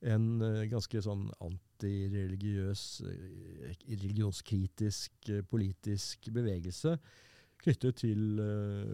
[0.03, 2.85] en uh, ganske sånn antireligiøs,
[3.89, 6.97] religionskritisk politisk bevegelse
[7.63, 8.39] knyttet til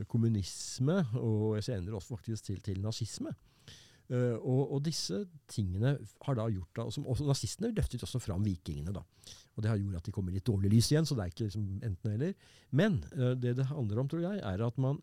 [0.06, 3.32] kommunisme, og senere også faktisk til, til nazisme.
[4.10, 5.20] Uh, og, og, disse
[5.52, 5.92] tingene
[6.26, 8.94] har da gjort da, som, også Nazistene løftet også fram vikingene.
[8.96, 9.04] da.
[9.54, 11.34] Og Det har gjort at de kommer i litt dårlig lys igjen, så det er
[11.34, 12.34] ikke liksom enten eller.
[12.74, 14.98] Men uh, det det handler om, tror jeg, er at man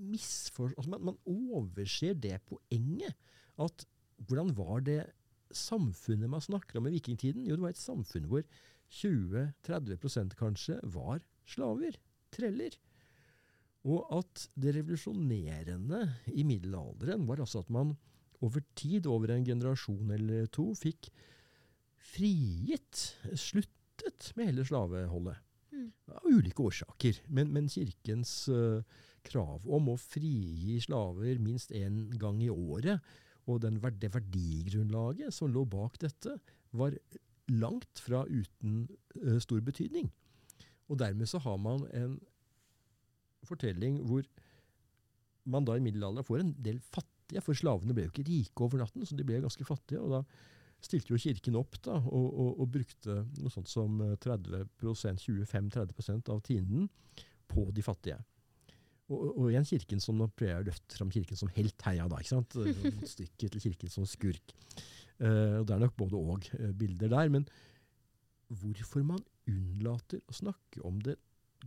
[0.00, 3.16] misfor, altså man, man, overser det poenget.
[3.60, 3.86] At
[4.28, 5.00] hvordan var det
[5.50, 7.46] samfunnet man snakker om i vikingtiden?
[7.48, 8.44] Jo, det var et samfunn hvor
[9.00, 11.96] 20-30% kanskje var slaver.
[12.34, 12.76] Treller.
[13.88, 16.02] Og at det revolusjonerende
[16.36, 17.94] i middelalderen var altså at man
[18.44, 21.10] over tid, over en generasjon eller to, fikk
[22.10, 25.40] frigitt, sluttet med hele slaveholdet.
[25.72, 25.88] Mm.
[26.16, 27.20] Av ulike årsaker.
[27.28, 28.80] Men, men kirkens uh,
[29.26, 33.04] krav om å frigi slaver minst én gang i året,
[33.48, 36.36] og den, det verdigrunnlaget som lå bak dette,
[36.76, 36.96] var
[37.50, 38.84] langt fra uten
[39.20, 40.10] uh, stor betydning.
[40.90, 42.18] Og dermed så har man en
[43.48, 44.26] fortelling hvor
[45.50, 48.82] man da i middelalderen får en del fattige, for slavene ble jo ikke rike over
[48.82, 50.02] natten, så de ble ganske fattige.
[50.02, 50.24] og da
[50.80, 56.40] stilte jo kirken opp da, og, og, og brukte noe sånt som 30% 25-30% av
[56.46, 56.88] tienden
[57.50, 58.20] på de fattige.
[59.10, 62.36] Og, og igjen kirken som jeg å løfte fram kirken som helt heia da, ikke
[62.36, 62.56] sant?
[63.00, 64.54] Motstykket til kirken som skurk.
[65.20, 67.32] Uh, og Det er nok både og uh, bilder der.
[67.34, 67.48] Men
[68.48, 71.18] hvorfor man unnlater å snakke om det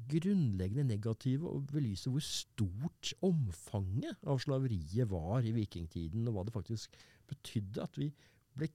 [0.10, 6.56] grunnleggende negative og belyse hvor stort omfanget av slaveriet var i vikingtiden, og hva det
[6.56, 6.97] faktisk
[7.29, 8.10] betydde at vi
[8.58, 8.69] ble,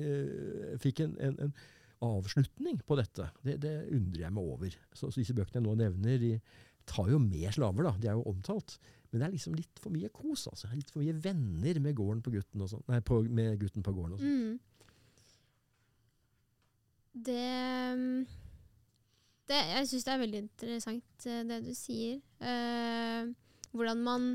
[0.00, 1.58] eh, fikk en, en, en,
[2.06, 3.24] avslutning på dette.
[3.40, 4.74] Det, det, undrer jeg meg over.
[4.92, 6.34] Så, så disse bøkene jeg nå nevner, de
[6.86, 7.92] tar jo med slaver, da.
[8.02, 8.76] De er jo omtalt.
[9.08, 10.44] Men det er liksom litt for mye kos.
[10.50, 10.68] altså.
[10.76, 12.84] Litt for mye venner med, på gutten sånn.
[12.92, 14.34] Nei, på, med gutten på gården og sånn.
[14.36, 14.58] Mm.
[17.26, 18.45] Det
[19.50, 22.20] det, jeg syns det er veldig interessant eh, det du sier.
[22.42, 23.32] Eh,
[23.76, 24.30] hvordan man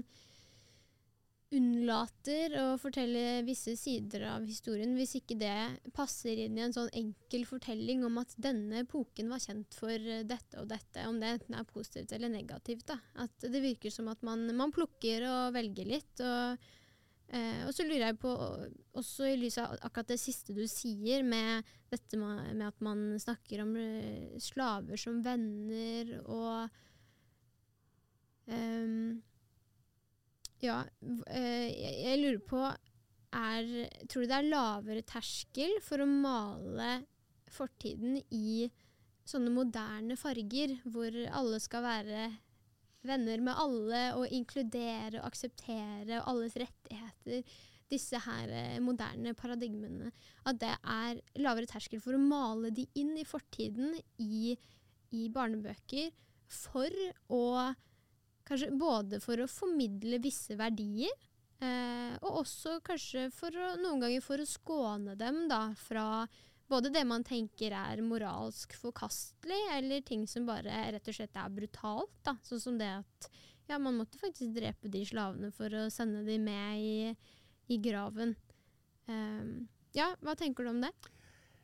[1.52, 6.88] unnlater å fortelle visse sider av historien hvis ikke det passer inn i en sånn
[6.96, 11.34] enkel fortelling om at denne epoken var kjent for eh, dette og dette, om det
[11.36, 12.88] enten er positivt eller negativt.
[12.94, 13.02] Da.
[13.26, 16.24] At det virker som at man, man plukker og velger litt.
[16.24, 16.72] og
[17.32, 18.32] Eh, og så lurer jeg på,
[19.00, 23.64] også i lys av akkurat det siste du sier, med dette med, at man snakker
[23.64, 26.68] om eh, slaver som venner og
[28.52, 29.22] ehm,
[30.62, 30.82] Ja,
[31.32, 33.72] eh, jeg, jeg lurer på er,
[34.12, 37.00] Tror du det er lavere terskel for å male
[37.52, 38.68] fortiden i
[39.28, 42.28] sånne moderne farger, hvor alle skal være
[43.08, 47.46] venner med alle og inkludere og akseptere alles rettigheter,
[47.92, 50.12] disse her eh, moderne paradigmene,
[50.48, 54.56] at det er lavere terskel for å male de inn i fortiden i,
[55.12, 56.12] i barnebøker
[56.52, 57.46] for å
[58.52, 61.12] Kanskje både for å formidle visse verdier,
[61.62, 66.26] eh, og også kanskje å, noen ganger for å skåne dem da fra
[66.72, 71.54] både det man tenker er moralsk forkastelig, eller ting som bare rett og slett er
[71.54, 72.16] brutalt.
[72.26, 72.38] da.
[72.48, 73.32] Sånn som det at
[73.70, 76.96] ja, man måtte faktisk drepe de slavene for å sende de med i,
[77.72, 78.36] i graven.
[79.08, 80.92] Um, ja, hva tenker du om det?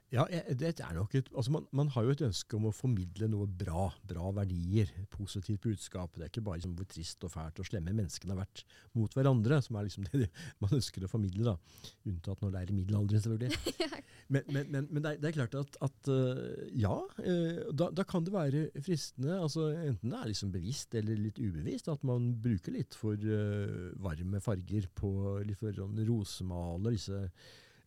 [0.07, 3.27] Ja, det er nok et, altså man, man har jo et ønske om å formidle
[3.27, 6.13] noe bra, bra verdier, positivt budskap.
[6.15, 8.63] Det er ikke bare liksom hvor trist og fælt og slemme menneskene har vært
[8.95, 10.29] mot hverandre, som er liksom det
[10.63, 11.91] man ønsker å formidle, da.
[12.07, 13.99] Unntatt når det er i middelalderen, selvfølgelig.
[14.29, 17.85] Men, men, men, men det, er, det er klart at, at øh, ja, øh, da,
[17.95, 22.03] da kan det være fristende, altså enten det er liksom bevisst eller litt ubevisst, at
[22.03, 25.13] man bruker litt for øh, varme farger på
[25.47, 27.21] litt for sånn rosemale disse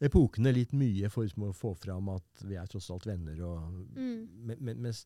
[0.01, 3.37] epokene litt mye for liksom å få fram at vi er tross alt venner.
[3.45, 4.25] Og, Mm.
[4.49, 5.05] men, men, mens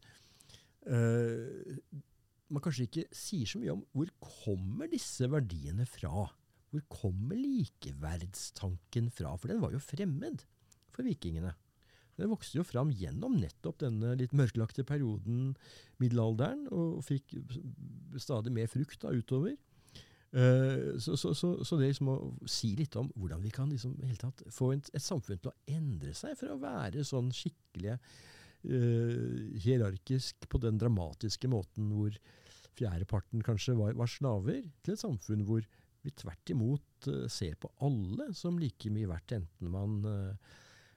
[0.86, 1.90] øh,
[2.54, 6.28] man kanskje ikke sier så mye om hvor kommer disse verdiene fra?
[6.70, 9.34] Hvor kommer likeverdstanken fra?
[9.38, 10.44] For den var jo fremmed
[10.96, 11.54] for vikingene.
[12.18, 15.54] Den vokste jo fram gjennom nettopp denne litt mørklagte perioden,
[16.02, 17.34] middelalderen, og fikk
[18.22, 19.56] stadig mer frukt da utover.
[20.34, 22.18] Eh, så, så, så, så det liksom å
[22.50, 26.14] si litt om hvordan vi kan liksom, tatt få et, et samfunn til å endre
[26.18, 32.18] seg for å være sånn skikkelig uh, hierarkisk på den dramatiske måten hvor
[32.74, 35.62] fjerdeparten kanskje var, var slaver, til et samfunn hvor
[36.02, 40.54] vi tvert imot uh, ser på alle som like mye verdt, enten man eh,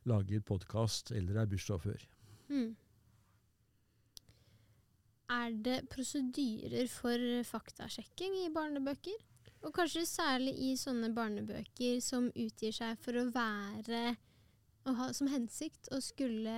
[0.07, 2.03] lager podkast eller er bussjåfør.
[2.51, 2.75] Mm.
[5.37, 9.17] Er det prosedyrer for faktasjekking i barnebøker?
[9.65, 14.15] Og kanskje særlig i sånne barnebøker som utgir seg for å være
[14.87, 16.53] og ha som hensikt å skulle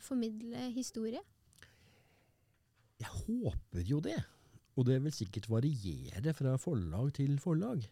[0.00, 1.20] formidle historie?
[2.96, 4.16] Jeg håper jo det.
[4.76, 7.84] Og det vil sikkert variere fra forlag til forlag.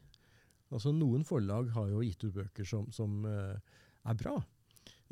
[0.72, 3.56] Altså Noen forlag har jo gitt ut bøker som, som eh,
[4.08, 4.38] er bra.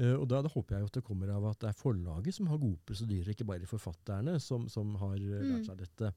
[0.03, 2.49] Eh, og da, da håper jeg at det kommer av at det er forlaget som
[2.51, 5.67] har gode prosedyrer, ikke bare forfatterne som, som har eh, lært Mm.
[5.69, 6.13] seg dette.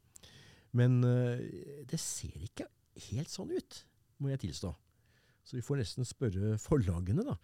[0.76, 2.66] Men eh, det ser ikke
[3.12, 3.84] helt sånn ut,
[4.24, 4.74] må jeg tilstå.
[5.46, 7.36] Så vi får nesten spørre forlagene, da.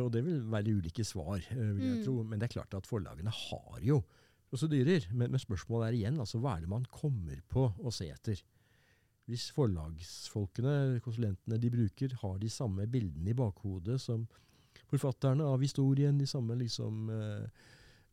[0.00, 2.04] Og det vil være ulike svar, vil jeg Mm.
[2.06, 2.22] tro.
[2.24, 3.98] Men det er klart at forlagene har jo
[4.48, 5.10] prosedyrer.
[5.12, 8.40] Men, men spørsmålet er igjen altså, hva er det man kommer på å se etter?
[9.28, 14.24] Hvis forlagsfolkene, konsulentene de bruker, har de samme bildene i bakhodet som
[14.90, 17.64] forfatterne av historien, de samme liksom, eh,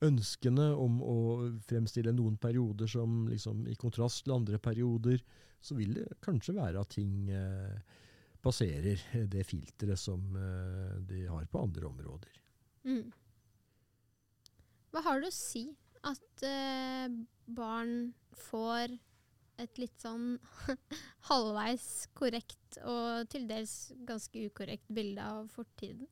[0.04, 1.18] ønskene om å
[1.68, 5.22] fremstille noen perioder som liksom, i kontrast til andre perioder,
[5.64, 7.78] så vil det kanskje være at ting eh,
[8.44, 9.00] passerer
[9.32, 12.42] det filteret som eh, de har på andre områder.
[12.84, 13.14] Mm.
[14.92, 15.70] Hva har det å si
[16.04, 17.08] at eh,
[17.48, 18.12] barn
[18.50, 18.98] får
[19.64, 20.36] et litt sånn
[21.30, 26.10] halvveis korrekt og til dels ganske ukorrekt bilde av fortiden?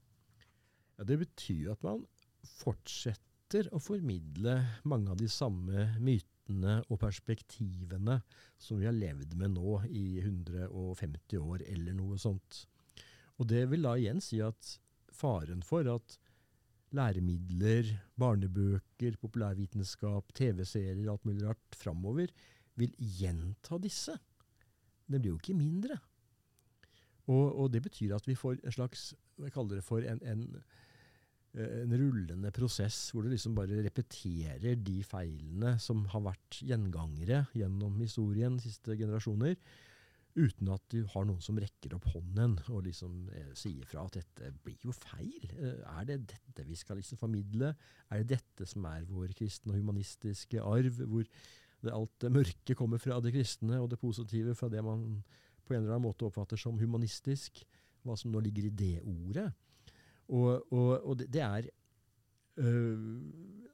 [0.98, 2.04] Ja, det betyr at man
[2.62, 8.22] fortsetter å formidle mange av de samme mytene og perspektivene
[8.62, 12.66] som vi har levd med nå i 150 år, eller noe sånt.
[13.40, 14.76] Og det vil da igjen si at
[15.16, 16.18] faren for at
[16.96, 17.88] læremidler,
[18.20, 22.32] barnebøker, populærvitenskap, TV-serier, alt mulig rart framover,
[22.80, 24.16] vil gjenta disse.
[25.08, 25.98] Det blir jo ikke mindre.
[27.32, 29.12] Og, og det betyr at vi får en slags
[29.48, 30.44] jeg kaller det for en, en,
[31.56, 37.46] eh, en rullende prosess, hvor du liksom bare repeterer de feilene som har vært gjengangere
[37.58, 39.58] gjennom historien siste generasjoner,
[40.32, 44.20] uten at du har noen som rekker opp hånden og liksom eh, sier fra at
[44.22, 45.50] dette blir jo feil.
[45.58, 47.74] Eh, er det dette vi skal liksom formidle?
[48.10, 52.78] Er det dette som er vår kristne og humanistiske arv, hvor det, alt det mørke
[52.78, 55.22] kommer fra det kristne, og det positive fra det man
[55.66, 57.64] på en eller annen måte oppfatter som humanistisk?
[58.08, 59.50] Hva som nå ligger i det ordet.
[60.32, 61.68] Og, og, og det, det, er
[62.64, 63.00] øh,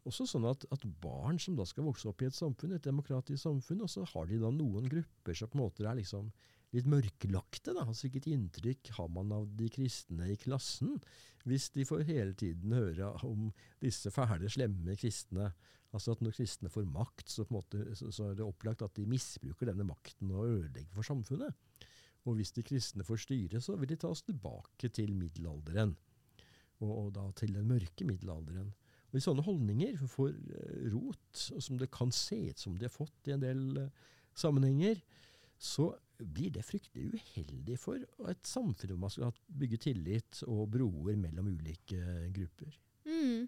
[0.09, 3.43] også sånn at, at, barn som da skal vokse opp i et samfunn, et demokratisk
[3.43, 6.31] samfunn, og så har de da noen grupper som på en måte er liksom
[6.75, 7.73] litt mørklagte.
[7.73, 10.97] da, altså Hvilket inntrykk har man av de kristne i klassen,
[11.47, 13.51] hvis de får hele tiden høre om
[13.83, 15.53] disse fæle, slemme kristne?
[15.95, 19.05] Altså at Når kristne får makt, så, måte, så, så er det opplagt at de
[19.07, 21.55] misbruker denne makten og ødelegger for samfunnet.
[22.27, 25.95] Og hvis de kristne får styre, så vil de ta oss tilbake til middelalderen.
[26.83, 28.73] Og, og da til den mørke middelalderen.
[29.07, 32.93] Og Hvis sånne holdninger får eh, rot, som det kan se ut som de har
[32.93, 34.03] fått i en del eh,
[34.37, 34.99] sammenhenger,
[35.57, 41.17] så blir det fryktelig uheldig for et samfunn hvor man skal bygge tillit og broer
[41.17, 42.01] mellom ulike
[42.35, 42.75] grupper.
[43.07, 43.47] Mm.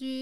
[0.00, 0.12] Du,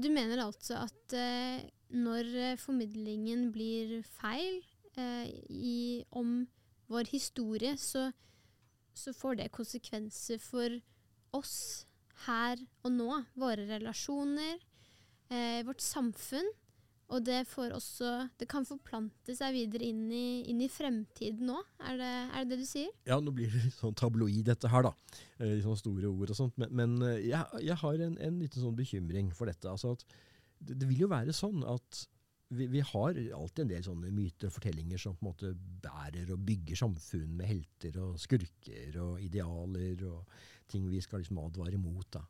[0.00, 1.62] du, mener altså at eh,
[1.92, 4.62] når formidlingen blir feil
[4.96, 6.42] eh, i, om
[6.92, 8.10] vår historie, så,
[8.94, 10.78] så, får det konsekvenser for
[11.36, 11.86] oss
[12.26, 13.22] her og nå.
[13.38, 14.60] Våre relasjoner,
[15.32, 16.50] eh, vårt samfunn.
[17.12, 17.42] Og det,
[17.74, 22.54] også, det, kan forplante seg videre inn i, inn i fremtiden òg, er, er, det
[22.54, 22.88] det du sier?
[23.08, 24.94] Ja, nå blir det litt sånn tabloid dette her, da.
[25.36, 26.56] Eh, litt sånn store ord og sånt.
[26.60, 29.68] Men, men eh, jeg, jeg, har en, en, liten sånn bekymring for dette.
[29.68, 30.06] Altså at
[30.62, 32.06] det, det vil jo være sånn at
[32.52, 35.52] vi, vi, har alltid en del sånne myter og fortellinger som på en måte
[35.84, 40.34] bærer og bygger samfunn med helter og skurker og idealer og
[40.72, 42.06] ting vi skal liksom advare mot.
[42.12, 42.24] da.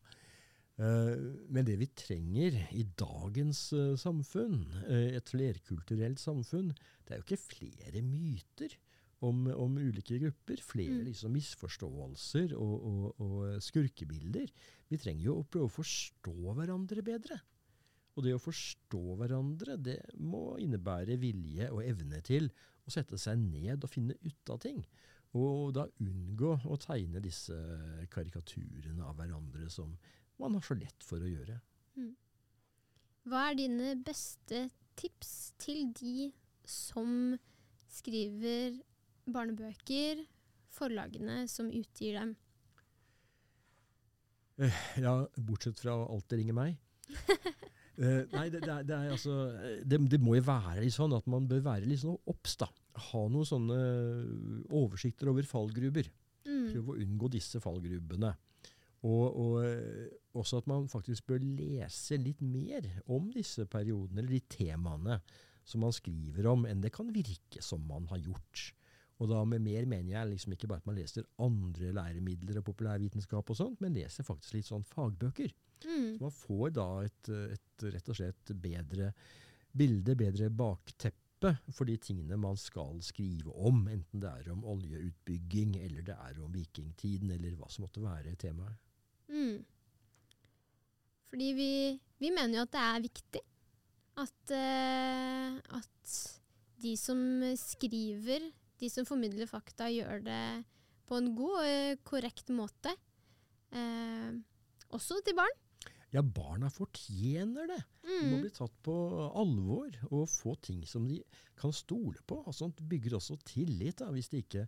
[0.80, 6.72] Uh, men det vi trenger i dagens uh, samfunn, uh, et flerkulturelt samfunn,
[7.04, 8.72] det er jo ikke flere myter
[9.22, 10.62] om, om ulike grupper.
[10.64, 11.06] Flere mm.
[11.10, 14.50] liksom, misforståelser og, og, og, skurkebilder.
[14.90, 17.38] Vi trenger jo å prøve å forstå hverandre bedre.
[18.12, 22.50] Og det å forstå hverandre, det må innebære vilje og evne til
[22.84, 24.82] å sette seg ned og finne ut av ting.
[25.38, 27.56] Og da unngå å tegne disse
[28.12, 29.94] karikaturene av hverandre som
[30.42, 31.56] man har så lett for å gjøre.
[31.96, 32.12] Mm.
[33.30, 34.66] Hva er dine beste
[34.98, 36.28] tips til de
[36.68, 37.38] som
[37.92, 38.76] skriver
[39.32, 40.24] barnebøker,
[40.72, 42.36] forlagene som utgir dem?
[44.60, 46.76] Eh, ja, bortsett fra alt det ringer meg.
[47.93, 49.34] Uh, nei, det, det, er, det, er, altså
[49.84, 52.57] det, det, må jo være litt sånn at man bør være litt sånn obs.
[53.11, 53.80] Ha noen sånne
[54.72, 56.09] oversikter over fallgruber.
[56.47, 56.72] Mm.
[56.72, 58.32] Prøv å unngå disse fallgrubene.
[59.03, 64.36] Og, og, eh, også at man faktisk bør lese litt mer om disse periodene, eller
[64.36, 65.18] de temaene
[65.66, 68.70] som man skriver om, enn det kan virke som man har gjort.
[69.22, 72.66] Og da med mer mener jeg liksom ikke bare at man leser andre læremidler og
[72.66, 75.52] populærvitenskap, og sånt, men leser faktisk litt sånn fagbøker.
[75.86, 76.08] Mm.
[76.16, 79.12] Så man får da et, et, rett og slett bedre
[79.72, 85.76] bilde, bedre bakteppe for de tingene man skal skrive om, enten det er om oljeutbygging,
[85.82, 88.78] eller det er om vikingtiden, eller hva som måtte være temaet.
[89.32, 89.62] Mm.
[91.32, 91.72] Fordi vi,
[92.20, 93.42] vi, mener jo at det er viktig
[94.22, 96.16] at, uh, at
[96.82, 97.18] de som
[97.58, 98.50] skriver,
[98.82, 100.44] de som formidler fakta, gjør det
[101.08, 102.94] på en god og korrekt måte.
[103.72, 104.32] Eh,
[104.92, 105.60] også til barn.
[106.12, 107.78] Ja, barna fortjener det.
[108.04, 108.42] De må mm.
[108.44, 108.94] bli tatt på
[109.40, 111.22] alvor og få ting som de
[111.56, 112.42] kan stole på.
[112.44, 114.66] Og sånt bygger også tillit, da, hvis de ikke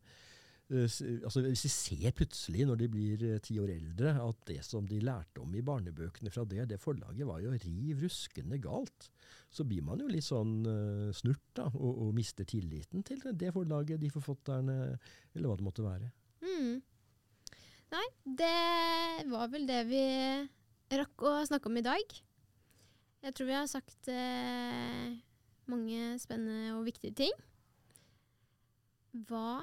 [0.73, 4.87] altså Hvis de ser plutselig, når de blir uh, ti år eldre, at det som
[4.89, 9.11] de lærte om i barnebøkene fra det, det forlaget var jo riv ruskende galt,
[9.53, 13.53] så blir man jo litt sånn uh, snurt da, og, og, mister tilliten til det
[13.55, 14.79] forlaget, de forfatterne,
[15.35, 16.11] eller hva det måtte være.
[16.45, 16.81] Mm.
[17.95, 20.05] Nei, det var vel det vi
[20.99, 22.17] rakk å snakke om i dag.
[23.25, 25.15] Jeg tror vi har sagt eh,
[25.71, 27.37] mange spennende og viktige ting.
[29.29, 29.63] Hva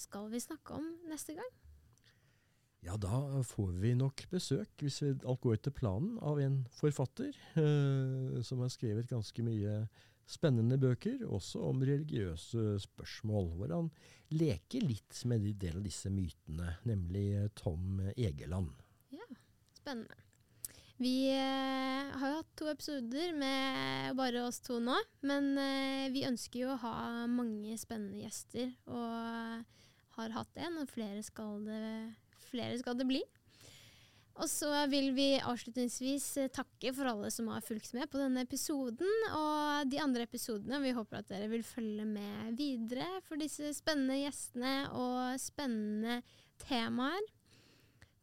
[0.00, 1.50] skal vi snakke om neste gang?
[2.80, 8.38] Ja, da får vi nok besøk, hvis alt går etter planen, av en forfatter eh,
[8.46, 9.82] som har skrevet ganske mye
[10.30, 13.90] spennende bøker, også om religiøse spørsmål, hvor han
[14.32, 18.72] leker litt med en del av disse mytene, nemlig Tom Egeland.
[19.12, 19.28] Ja,
[19.76, 20.16] spennende.
[21.00, 26.64] Vi eh, har hatt to episoder med bare oss to nå, men eh, vi ønsker
[26.64, 26.96] jo å ha
[27.28, 29.79] mange spennende gjester, og
[30.16, 31.84] har hatt en, og flere skal det,
[32.50, 33.22] flere skal det bli.
[34.40, 38.44] Og så vil vi avslutningsvis eh, takke for alle som har fulgt med på denne
[38.46, 40.80] episoden og de andre episodene.
[40.84, 46.20] Vi håper at dere vil følge med videre for disse spennende gjestene og spennende
[46.62, 47.28] temaer.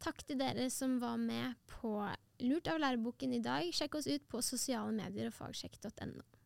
[0.02, 2.00] Takk til dere som var med på
[2.46, 3.70] Lurt av læreboken i dag.
[3.74, 6.37] Sjekk oss ut på sosiale medier og fagsjekk.no.